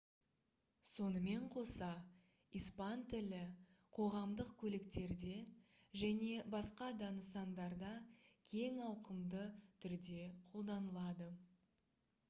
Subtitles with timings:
[0.91, 1.89] сонымен қоса
[2.59, 3.41] испан тілі
[3.97, 5.35] қоғамдық көліктерде
[6.05, 7.93] және басқа да нысандарда
[8.55, 9.45] кең ауқымды
[9.87, 10.27] түрде
[10.57, 11.31] қолданылады